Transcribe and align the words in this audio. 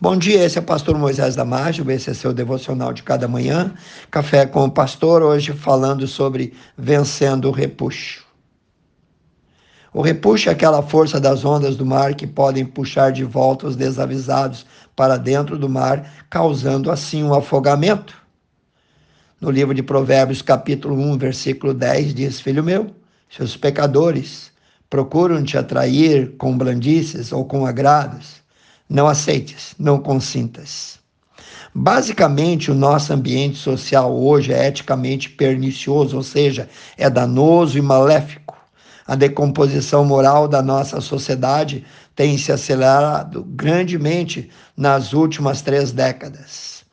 Bom 0.00 0.16
dia, 0.16 0.44
esse 0.44 0.58
é 0.58 0.60
o 0.60 0.64
pastor 0.64 0.98
Moisés 0.98 1.36
Damásio, 1.36 1.88
esse 1.88 2.10
é 2.10 2.14
seu 2.14 2.34
devocional 2.34 2.92
de 2.92 3.04
cada 3.04 3.28
manhã. 3.28 3.72
Café 4.10 4.44
com 4.44 4.64
o 4.64 4.70
pastor, 4.70 5.22
hoje 5.22 5.52
falando 5.52 6.08
sobre 6.08 6.52
vencendo 6.76 7.48
o 7.48 7.52
repuxo. 7.52 8.24
O 9.92 10.02
repuxo 10.02 10.48
é 10.48 10.52
aquela 10.52 10.82
força 10.82 11.20
das 11.20 11.44
ondas 11.44 11.76
do 11.76 11.86
mar 11.86 12.16
que 12.16 12.26
podem 12.26 12.66
puxar 12.66 13.12
de 13.12 13.22
volta 13.22 13.68
os 13.68 13.76
desavisados 13.76 14.66
para 14.96 15.16
dentro 15.16 15.56
do 15.56 15.68
mar, 15.68 16.12
causando 16.28 16.90
assim 16.90 17.22
um 17.22 17.32
afogamento. 17.32 18.16
No 19.40 19.48
livro 19.48 19.72
de 19.72 19.82
Provérbios, 19.82 20.42
capítulo 20.42 20.96
1, 20.96 21.18
versículo 21.18 21.72
10, 21.72 22.14
diz: 22.14 22.40
Filho 22.40 22.64
meu, 22.64 22.90
seus 23.30 23.56
pecadores 23.56 24.50
procuram 24.90 25.44
te 25.44 25.56
atrair 25.56 26.36
com 26.36 26.58
blandices 26.58 27.30
ou 27.30 27.44
com 27.44 27.64
agrados 27.64 28.43
não 28.88 29.06
aceites, 29.06 29.74
não 29.78 29.98
consintas. 29.98 30.98
Basicamente, 31.74 32.70
o 32.70 32.74
nosso 32.74 33.12
ambiente 33.12 33.56
social 33.56 34.16
hoje 34.16 34.52
é 34.52 34.68
eticamente 34.68 35.28
pernicioso, 35.28 36.16
ou 36.16 36.22
seja, 36.22 36.68
é 36.96 37.10
danoso 37.10 37.76
e 37.76 37.82
maléfico. 37.82 38.56
A 39.06 39.16
decomposição 39.16 40.04
moral 40.04 40.46
da 40.46 40.62
nossa 40.62 41.00
sociedade 41.00 41.84
tem 42.14 42.38
se 42.38 42.52
acelerado 42.52 43.44
grandemente 43.44 44.50
nas 44.76 45.12
últimas 45.12 45.62
três 45.62 45.90
décadas. 45.90 46.83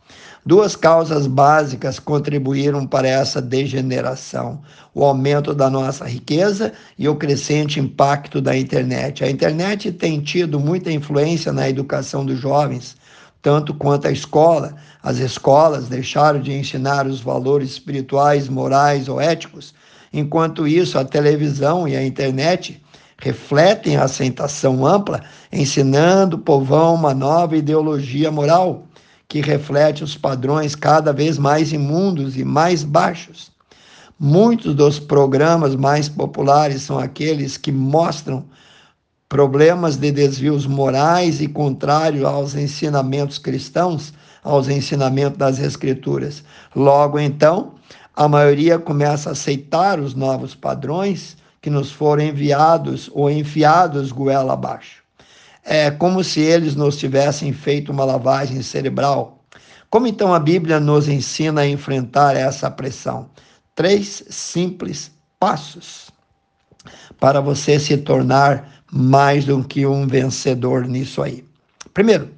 Duas 0.44 0.76
causas 0.76 1.28
básicas 1.28 2.00
contribuíram 2.00 2.88
para 2.88 3.08
essa 3.08 3.40
degeneração: 3.40 4.60
o 4.92 5.04
aumento 5.04 5.54
da 5.54 5.70
nossa 5.70 6.06
riqueza 6.06 6.74
e 6.98 7.08
o 7.08 7.16
crescente 7.16 7.80
impacto 7.80 8.42
da 8.42 8.58
internet. 8.58 9.24
A 9.24 9.30
internet 9.30 9.92
tem 9.92 10.20
tido 10.20 10.60
muita 10.60 10.92
influência 10.92 11.54
na 11.54 11.70
educação 11.70 12.26
dos 12.26 12.40
jovens, 12.40 12.98
tanto 13.40 13.72
quanto 13.76 14.08
a 14.08 14.12
escola. 14.12 14.74
As 15.04 15.20
escolas 15.20 15.88
deixaram 15.88 16.42
de 16.42 16.52
ensinar 16.52 17.06
os 17.06 17.22
valores 17.22 17.70
espirituais, 17.70 18.50
morais 18.50 19.08
ou 19.08 19.22
éticos. 19.22 19.76
Enquanto 20.12 20.68
isso, 20.68 20.98
a 20.98 21.06
televisão 21.06 21.88
e 21.88 21.96
a 21.96 22.04
internet 22.04 22.82
refletem 23.20 23.96
a 23.96 24.06
aceitação 24.06 24.88
ampla, 24.88 25.22
ensinando 25.52 26.38
o 26.38 26.40
povão 26.40 26.96
uma 26.96 27.14
nova 27.14 27.56
ideologia 27.56 28.32
moral 28.32 28.88
que 29.32 29.40
reflete 29.40 30.04
os 30.04 30.18
padrões 30.18 30.76
cada 30.76 31.14
vez 31.14 31.38
mais 31.38 31.72
imundos 31.72 32.36
e 32.36 32.44
mais 32.44 32.84
baixos. 32.84 33.50
Muitos 34.20 34.76
dos 34.76 35.00
programas 35.00 35.74
mais 35.74 36.10
populares 36.10 36.82
são 36.82 37.00
aqueles 37.00 37.56
que 37.56 37.72
mostram 37.72 38.44
problemas 39.30 39.96
de 39.96 40.12
desvios 40.12 40.68
morais 40.68 41.40
e 41.40 41.48
contrário 41.48 42.28
aos 42.28 42.56
ensinamentos 42.56 43.38
cristãos, 43.38 44.14
aos 44.44 44.68
ensinamentos 44.68 45.38
das 45.38 45.60
Escrituras. 45.60 46.44
Logo 46.76 47.18
então, 47.18 47.76
a 48.14 48.28
maioria 48.28 48.78
começa 48.78 49.30
a 49.30 49.32
aceitar 49.32 49.98
os 49.98 50.14
novos 50.14 50.54
padrões 50.54 51.38
que 51.62 51.70
nos 51.70 51.90
foram 51.90 52.24
enviados 52.24 53.10
ou 53.14 53.32
enfiados 53.32 54.12
goela 54.12 54.52
abaixo. 54.52 55.01
É 55.64 55.92
como 55.92 56.24
se 56.24 56.40
eles 56.40 56.76
nos 56.76 56.98
tivessem 56.98 57.54
feito 57.54 57.92
uma 57.92 58.04
lavagem 58.04 58.62
cerebral. 58.62 59.44
Como 59.90 60.08
então 60.08 60.34
a 60.34 60.40
Bíblia 60.40 60.80
nos 60.80 61.08
ensina 61.08 61.62
a 61.62 61.68
enfrentar 61.68 62.36
essa 62.36 62.72
pressão? 62.72 63.30
Três 63.76 64.24
simples 64.30 65.12
passos 65.40 66.12
para 67.20 67.40
você 67.40 67.80
se 67.80 67.98
tornar 67.98 68.84
mais 68.92 69.46
do 69.46 69.64
que 69.64 69.86
um 69.86 70.08
vencedor 70.08 70.88
nisso 70.88 71.22
aí. 71.22 71.46
Primeiro, 71.94 72.30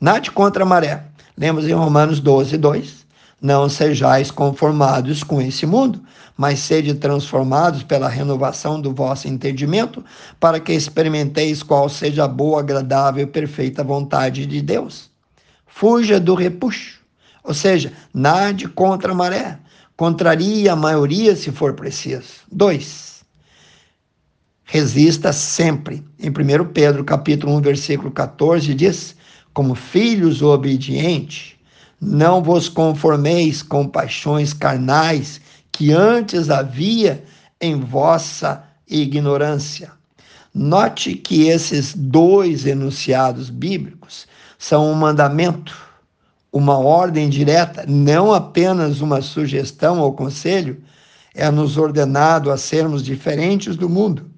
nade 0.00 0.30
contra 0.30 0.62
a 0.62 0.66
maré. 0.66 1.04
Lemos 1.36 1.66
em 1.66 1.72
Romanos 1.72 2.20
12, 2.20 2.56
2. 2.56 3.06
Não 3.40 3.68
sejais 3.68 4.30
conformados 4.30 5.22
com 5.22 5.40
esse 5.40 5.64
mundo, 5.64 6.02
mas 6.36 6.58
sede 6.58 6.94
transformados 6.94 7.82
pela 7.82 8.08
renovação 8.08 8.80
do 8.80 8.92
vosso 8.92 9.28
entendimento, 9.28 10.04
para 10.40 10.58
que 10.58 10.72
experimenteis 10.72 11.62
qual 11.62 11.88
seja 11.88 12.24
a 12.24 12.28
boa, 12.28 12.60
agradável 12.60 13.24
e 13.24 13.26
perfeita 13.26 13.84
vontade 13.84 14.46
de 14.46 14.60
Deus. 14.60 15.10
Fuja 15.66 16.18
do 16.18 16.34
repuxo, 16.34 17.00
ou 17.44 17.54
seja, 17.54 17.92
nade 18.12 18.68
contra 18.68 19.12
a 19.12 19.14
maré, 19.14 19.58
contraria 19.96 20.72
a 20.72 20.76
maioria 20.76 21.34
se 21.34 21.52
for 21.52 21.74
preciso. 21.74 22.42
Dois, 22.50 23.24
resista 24.64 25.32
sempre. 25.32 26.04
Em 26.18 26.30
1 26.30 26.72
Pedro 26.72 27.04
capítulo 27.04 27.56
1, 27.56 27.60
versículo 27.60 28.10
14, 28.10 28.74
diz, 28.74 29.16
como 29.52 29.74
filhos 29.74 30.42
obedientes, 30.42 31.57
não 32.00 32.42
vos 32.42 32.68
conformeis 32.68 33.62
com 33.62 33.86
paixões 33.86 34.52
carnais 34.52 35.40
que 35.72 35.92
antes 35.92 36.50
havia 36.50 37.24
em 37.60 37.78
vossa 37.78 38.64
ignorância. 38.88 39.90
Note 40.54 41.14
que 41.14 41.48
esses 41.48 41.94
dois 41.94 42.66
enunciados 42.66 43.50
bíblicos 43.50 44.26
são 44.58 44.90
um 44.90 44.94
mandamento, 44.94 45.76
uma 46.52 46.78
ordem 46.78 47.28
direta, 47.28 47.84
não 47.86 48.32
apenas 48.32 49.00
uma 49.00 49.20
sugestão 49.20 50.00
ou 50.00 50.12
conselho, 50.12 50.82
é 51.34 51.50
nos 51.50 51.76
ordenado 51.76 52.50
a 52.50 52.56
sermos 52.56 53.04
diferentes 53.04 53.76
do 53.76 53.88
mundo, 53.88 54.28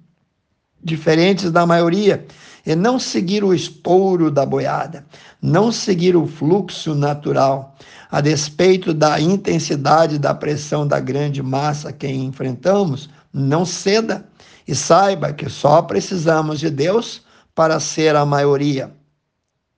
diferentes 0.82 1.50
da 1.50 1.64
maioria, 1.64 2.26
e 2.64 2.74
não 2.74 2.98
seguir 2.98 3.44
o 3.44 3.54
estouro 3.54 4.30
da 4.30 4.44
boiada, 4.44 5.04
não 5.40 5.72
seguir 5.72 6.16
o 6.16 6.26
fluxo 6.26 6.94
natural, 6.94 7.76
a 8.10 8.20
despeito 8.20 8.92
da 8.92 9.20
intensidade 9.20 10.18
da 10.18 10.34
pressão 10.34 10.86
da 10.86 10.98
grande 11.00 11.42
massa 11.42 11.92
que 11.92 12.08
enfrentamos, 12.08 13.08
não 13.32 13.64
ceda 13.64 14.26
e 14.66 14.74
saiba 14.74 15.32
que 15.32 15.48
só 15.48 15.82
precisamos 15.82 16.60
de 16.60 16.70
Deus 16.70 17.22
para 17.54 17.80
ser 17.80 18.16
a 18.16 18.24
maioria. 18.24 18.92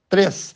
3. 0.08 0.54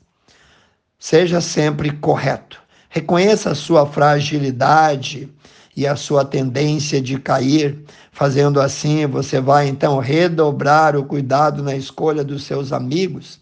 Seja 0.98 1.40
sempre 1.40 1.90
correto. 1.90 2.60
Reconheça 2.88 3.50
a 3.50 3.54
sua 3.54 3.86
fragilidade 3.86 5.28
e 5.76 5.86
a 5.86 5.94
sua 5.94 6.24
tendência 6.24 7.00
de 7.00 7.18
cair. 7.18 7.78
Fazendo 8.10 8.60
assim, 8.60 9.06
você 9.06 9.40
vai 9.40 9.68
então 9.68 9.98
redobrar 9.98 10.96
o 10.96 11.04
cuidado 11.04 11.62
na 11.62 11.76
escolha 11.76 12.24
dos 12.24 12.44
seus 12.44 12.72
amigos. 12.72 13.38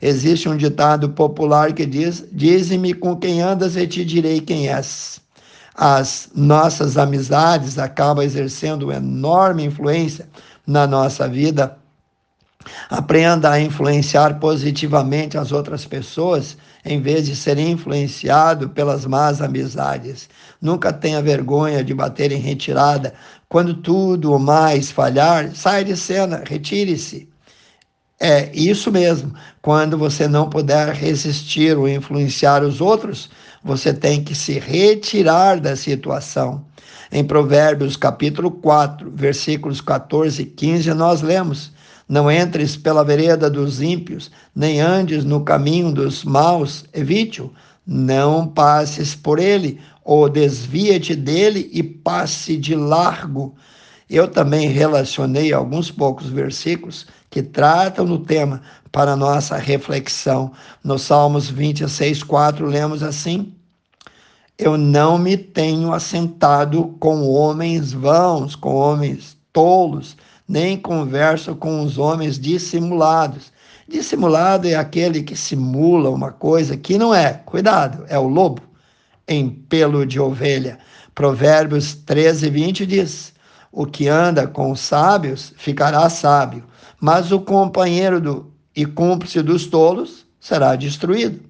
Existe 0.00 0.48
um 0.48 0.56
ditado 0.56 1.10
popular 1.10 1.72
que 1.72 1.84
diz: 1.84 2.24
Dize-me 2.30 2.94
com 2.94 3.16
quem 3.16 3.42
andas 3.42 3.76
e 3.76 3.86
te 3.86 4.04
direi 4.04 4.40
quem 4.40 4.68
és. 4.68 5.20
As 5.74 6.28
nossas 6.34 6.96
amizades 6.96 7.78
acabam 7.78 8.24
exercendo 8.24 8.92
enorme 8.92 9.64
influência 9.64 10.28
na 10.66 10.86
nossa 10.86 11.28
vida. 11.28 11.76
Aprenda 12.88 13.50
a 13.50 13.60
influenciar 13.60 14.38
positivamente 14.38 15.36
as 15.36 15.50
outras 15.50 15.84
pessoas 15.84 16.56
em 16.84 17.00
vez 17.00 17.26
de 17.26 17.36
ser 17.36 17.58
influenciado 17.58 18.68
pelas 18.70 19.06
más 19.06 19.40
amizades. 19.40 20.28
Nunca 20.60 20.92
tenha 20.92 21.22
vergonha 21.22 21.84
de 21.84 21.94
bater 21.94 22.32
em 22.32 22.40
retirada. 22.40 23.14
Quando 23.48 23.74
tudo 23.74 24.32
ou 24.32 24.38
mais 24.38 24.90
falhar, 24.90 25.54
sai 25.54 25.84
de 25.84 25.96
cena, 25.96 26.42
retire-se. 26.46 27.28
É 28.18 28.50
isso 28.54 28.90
mesmo. 28.90 29.34
Quando 29.60 29.98
você 29.98 30.28
não 30.28 30.48
puder 30.48 30.94
resistir 30.94 31.76
ou 31.76 31.88
influenciar 31.88 32.62
os 32.62 32.80
outros, 32.80 33.30
você 33.64 33.92
tem 33.92 34.22
que 34.22 34.34
se 34.34 34.58
retirar 34.58 35.60
da 35.60 35.74
situação. 35.76 36.64
Em 37.10 37.24
Provérbios 37.24 37.96
capítulo 37.96 38.50
4, 38.50 39.10
versículos 39.14 39.80
14 39.80 40.42
e 40.42 40.46
15, 40.46 40.94
nós 40.94 41.20
lemos: 41.20 41.72
não 42.12 42.30
entres 42.30 42.76
pela 42.76 43.02
vereda 43.02 43.48
dos 43.48 43.80
ímpios, 43.80 44.30
nem 44.54 44.82
andes 44.82 45.24
no 45.24 45.42
caminho 45.42 45.90
dos 45.90 46.24
maus, 46.24 46.84
evite-o. 46.92 47.50
Não 47.86 48.46
passes 48.46 49.14
por 49.14 49.38
ele, 49.38 49.80
ou 50.04 50.28
desvia-te 50.28 51.16
dele 51.16 51.70
e 51.72 51.82
passe 51.82 52.58
de 52.58 52.74
largo. 52.74 53.54
Eu 54.10 54.28
também 54.28 54.68
relacionei 54.68 55.54
alguns 55.54 55.90
poucos 55.90 56.26
versículos 56.28 57.06
que 57.30 57.42
tratam 57.42 58.04
no 58.04 58.18
tema 58.18 58.60
para 58.92 59.16
nossa 59.16 59.56
reflexão. 59.56 60.52
No 60.84 60.98
Salmos 60.98 61.48
26, 61.48 62.22
4, 62.24 62.66
lemos 62.66 63.02
assim: 63.02 63.54
Eu 64.58 64.76
não 64.76 65.16
me 65.16 65.38
tenho 65.38 65.94
assentado 65.94 66.94
com 67.00 67.26
homens 67.26 67.90
vãos, 67.90 68.54
com 68.54 68.74
homens 68.74 69.34
tolos, 69.50 70.14
nem 70.48 70.76
converso 70.76 71.54
com 71.54 71.82
os 71.82 71.98
homens 71.98 72.38
dissimulados. 72.38 73.52
Dissimulado 73.88 74.68
é 74.68 74.74
aquele 74.74 75.22
que 75.22 75.36
simula 75.36 76.10
uma 76.10 76.32
coisa 76.32 76.76
que 76.76 76.98
não 76.98 77.14
é. 77.14 77.34
Cuidado, 77.44 78.04
é 78.08 78.18
o 78.18 78.28
lobo 78.28 78.62
em 79.26 79.50
pelo 79.50 80.06
de 80.06 80.20
ovelha. 80.20 80.78
Provérbios 81.14 81.94
13, 81.94 82.50
20 82.50 82.86
diz: 82.86 83.32
O 83.70 83.86
que 83.86 84.08
anda 84.08 84.46
com 84.46 84.70
os 84.70 84.80
sábios 84.80 85.52
ficará 85.56 86.08
sábio, 86.08 86.64
mas 87.00 87.32
o 87.32 87.40
companheiro 87.40 88.20
do 88.20 88.52
e 88.74 88.86
cúmplice 88.86 89.42
dos 89.42 89.66
tolos 89.66 90.26
será 90.40 90.74
destruído. 90.76 91.40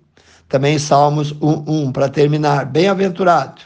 Também 0.48 0.78
Salmos 0.78 1.34
1, 1.40 1.92
para 1.92 2.08
terminar, 2.08 2.66
bem-aventurado, 2.66 3.62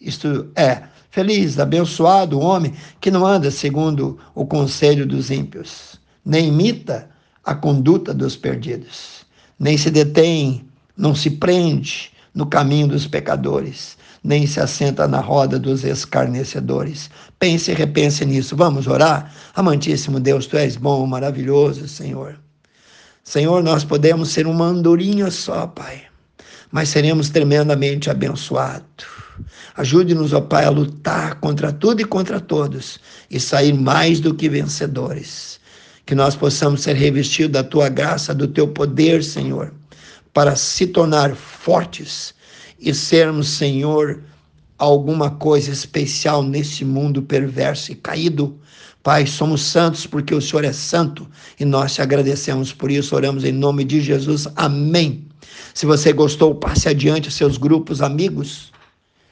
isto 0.00 0.50
é, 0.56 0.84
feliz, 1.12 1.58
abençoado 1.58 2.38
o 2.38 2.42
homem 2.42 2.72
que 2.98 3.10
não 3.10 3.24
anda 3.24 3.50
segundo 3.50 4.18
o 4.34 4.46
conselho 4.46 5.06
dos 5.06 5.30
ímpios, 5.30 6.00
nem 6.24 6.48
imita 6.48 7.08
a 7.44 7.54
conduta 7.54 8.14
dos 8.14 8.34
perdidos, 8.34 9.26
nem 9.60 9.76
se 9.76 9.90
detém, 9.90 10.64
não 10.96 11.14
se 11.14 11.30
prende 11.30 12.10
no 12.34 12.46
caminho 12.46 12.88
dos 12.88 13.06
pecadores, 13.06 13.98
nem 14.24 14.46
se 14.46 14.58
assenta 14.58 15.06
na 15.06 15.20
roda 15.20 15.58
dos 15.58 15.84
escarnecedores. 15.84 17.10
Pense 17.38 17.70
e 17.70 17.74
repense 17.74 18.24
nisso. 18.24 18.56
Vamos 18.56 18.86
orar? 18.86 19.34
Amantíssimo 19.54 20.18
Deus, 20.18 20.46
tu 20.46 20.56
és 20.56 20.76
bom, 20.76 21.06
maravilhoso, 21.06 21.86
Senhor. 21.88 22.38
Senhor, 23.22 23.62
nós 23.62 23.84
podemos 23.84 24.30
ser 24.30 24.46
uma 24.46 24.64
andorinha 24.66 25.30
só, 25.30 25.66
Pai, 25.66 26.02
mas 26.70 26.88
seremos 26.88 27.28
tremendamente 27.28 28.08
abençoados. 28.08 29.21
Ajude-nos, 29.76 30.32
ó 30.32 30.40
Pai, 30.40 30.64
a 30.64 30.70
lutar 30.70 31.36
contra 31.36 31.72
tudo 31.72 32.00
e 32.00 32.04
contra 32.04 32.40
todos 32.40 33.00
e 33.30 33.40
sair 33.40 33.72
mais 33.72 34.20
do 34.20 34.34
que 34.34 34.48
vencedores. 34.48 35.60
Que 36.04 36.14
nós 36.14 36.34
possamos 36.34 36.82
ser 36.82 36.94
revestidos 36.96 37.52
da 37.52 37.64
tua 37.64 37.88
graça, 37.88 38.34
do 38.34 38.48
teu 38.48 38.68
poder, 38.68 39.22
Senhor, 39.22 39.72
para 40.32 40.56
se 40.56 40.86
tornar 40.86 41.34
fortes 41.34 42.34
e 42.78 42.92
sermos, 42.92 43.48
Senhor, 43.48 44.22
alguma 44.76 45.30
coisa 45.30 45.70
especial 45.70 46.42
nesse 46.42 46.84
mundo 46.84 47.22
perverso 47.22 47.92
e 47.92 47.94
caído. 47.94 48.58
Pai, 49.02 49.26
somos 49.26 49.62
santos 49.62 50.06
porque 50.06 50.34
o 50.34 50.40
Senhor 50.40 50.64
é 50.64 50.72
santo 50.72 51.28
e 51.58 51.64
nós 51.64 51.94
te 51.94 52.02
agradecemos 52.02 52.72
por 52.72 52.90
isso. 52.90 53.14
Oramos 53.14 53.44
em 53.44 53.52
nome 53.52 53.84
de 53.84 54.00
Jesus. 54.00 54.46
Amém. 54.56 55.26
Se 55.74 55.86
você 55.86 56.12
gostou, 56.12 56.54
passe 56.54 56.88
adiante 56.88 57.30
seus 57.30 57.56
grupos, 57.56 58.02
amigos. 58.02 58.72